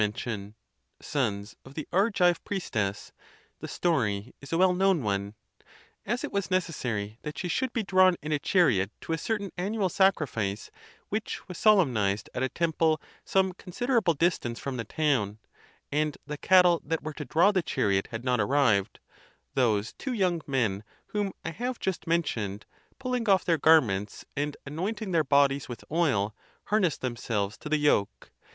mention, 0.01 0.55
sons 0.99 1.55
of 1.63 1.75
the 1.75 1.87
Argive 1.93 2.43
priestess; 2.43 3.11
the 3.59 3.67
story 3.67 4.33
is 4.41 4.51
a 4.51 4.57
well 4.57 4.73
known 4.73 5.03
one. 5.03 5.35
As 6.07 6.23
it 6.23 6.31
was 6.31 6.49
necessary 6.49 7.19
that 7.21 7.37
she 7.37 7.47
should 7.47 7.71
be 7.71 7.83
drawn 7.83 8.15
in 8.23 8.31
a 8.31 8.39
chariot 8.39 8.89
to 9.01 9.13
a 9.13 9.17
certain 9.19 9.51
annual 9.59 9.89
sacrifice, 9.89 10.71
which 11.09 11.47
was 11.47 11.59
solemnized 11.59 12.31
at 12.33 12.41
a 12.41 12.49
temple 12.49 12.99
some 13.23 13.53
considerable 13.53 14.15
distance 14.15 14.57
from 14.57 14.77
the 14.77 14.83
town, 14.85 15.37
and 15.91 16.17
the 16.25 16.35
cattle 16.39 16.81
that 16.83 17.03
were 17.03 17.13
to 17.13 17.25
draw 17.25 17.51
the 17.51 17.61
chariot 17.61 18.07
had 18.09 18.23
not 18.25 18.39
arrived, 18.39 18.99
those 19.53 19.93
two 19.93 20.13
young 20.13 20.41
men 20.47 20.83
whom 21.09 21.31
I 21.45 21.51
have 21.51 21.77
just 21.79 22.07
mentioned, 22.07 22.65
pulling 22.97 23.29
off 23.29 23.45
their_ 23.45 23.59
garments, 23.61 24.25
and 24.35 24.57
anointing 24.65 25.11
their 25.11 25.23
bodies 25.23 25.69
with 25.69 25.83
oil, 25.91 26.35
harnessed 26.63 27.01
themselves 27.01 27.55
to 27.59 27.69
the 27.69 27.77
yoke. 27.77 28.31